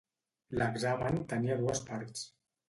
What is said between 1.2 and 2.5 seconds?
tenia dues parts.